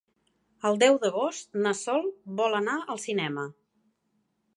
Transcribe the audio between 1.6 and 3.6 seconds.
na Sol vol anar al cinema.